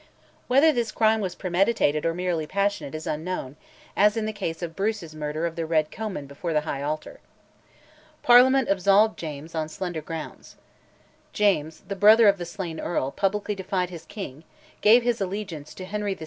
[0.47, 3.55] Whether this crime was premeditated or merely passionate is unknown,
[3.95, 7.19] as in the case of Bruce's murder of the Red Comyn before the high altar.
[8.23, 10.55] Parliament absolved James on slender grounds.
[11.33, 14.43] James, the brother of the slain earl, publicly defied his king,
[14.81, 16.19] gave his allegiance to Henry VI.